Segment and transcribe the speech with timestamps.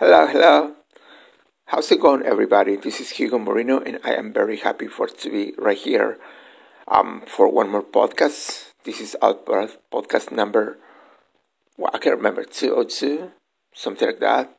[0.00, 0.76] Hello, hello.
[1.64, 2.76] How's it going, everybody?
[2.76, 6.18] This is Hugo Moreno, and I am very happy for to be right here
[6.86, 8.74] um, for one more podcast.
[8.84, 10.78] This is Outbirth podcast number,
[11.76, 13.32] well, I can't remember, 202,
[13.74, 14.56] something like that.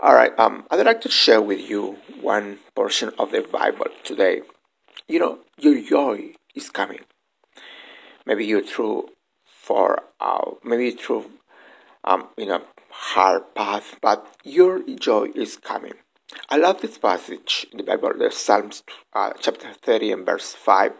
[0.00, 4.40] All right, um, I'd like to share with you one portion of the Bible today.
[5.06, 7.00] You know, your joy is coming.
[8.24, 9.10] Maybe you're through
[9.44, 11.30] for, uh, maybe you're through,
[12.04, 12.62] um, you know,
[12.92, 15.94] hard path, but your joy is coming.
[16.48, 18.82] I love this passage in the Bible, the Psalms
[19.14, 20.92] uh, chapter 30 and verse 5.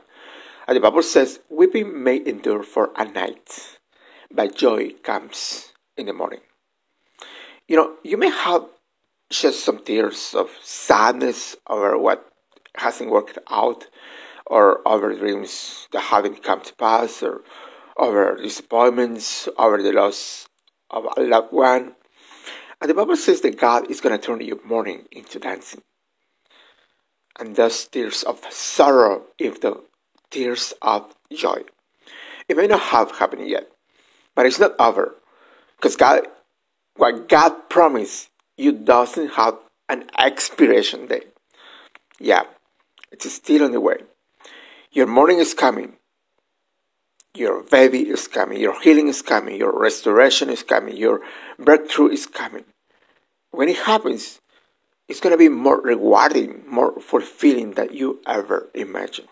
[0.66, 3.78] And the Bible says, Weeping may endure for a night,
[4.30, 6.40] but joy comes in the morning.
[7.68, 8.66] You know, you may have
[9.30, 12.26] just some tears of sadness over what
[12.76, 13.86] hasn't worked out,
[14.46, 17.42] or over dreams that haven't come to pass, or
[17.96, 20.48] over disappointments, over the loss
[20.92, 21.94] of a loved one.
[22.80, 25.82] And the Bible says that God is going to turn your mourning into dancing.
[27.38, 29.84] And those tears of sorrow into
[30.30, 31.62] tears of joy.
[32.48, 33.68] It may not have happened yet,
[34.34, 35.14] but it's not over.
[35.76, 36.26] Because God,
[36.96, 41.28] what God promised you doesn't have an expiration date.
[42.20, 42.42] Yeah,
[43.10, 43.96] it's still on the way.
[44.92, 45.96] Your morning is coming.
[47.34, 48.60] Your baby is coming.
[48.60, 49.56] Your healing is coming.
[49.56, 50.96] Your restoration is coming.
[50.96, 51.22] Your
[51.58, 52.64] breakthrough is coming.
[53.52, 54.40] When it happens,
[55.08, 59.28] it's going to be more rewarding, more fulfilling than you ever imagined.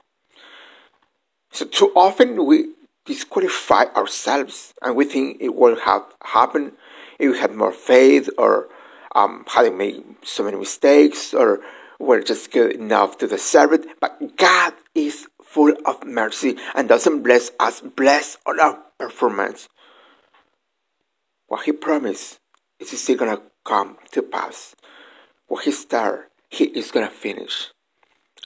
[1.53, 2.73] So, too often we
[3.05, 6.73] disqualify ourselves and we think it will have happened
[7.19, 8.69] if we had more faith or
[9.15, 11.61] um, hadn't made so many mistakes or
[11.99, 14.01] were just good enough to deserve it.
[14.01, 14.70] But God
[16.21, 19.69] mercy and doesn't bless us, bless on our performance.
[21.49, 22.39] What He promised
[22.79, 24.75] is still gonna come to pass.
[25.49, 27.71] What He started, He is gonna finish.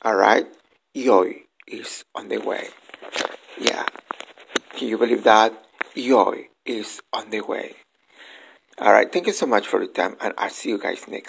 [0.05, 0.47] Alright?
[0.94, 2.69] Joy is on the way.
[3.59, 3.87] Yeah.
[4.76, 5.53] Can you believe that?
[5.97, 7.75] Joy is on the way.
[8.81, 11.22] Alright, thank you so much for the time and I'll see you guys next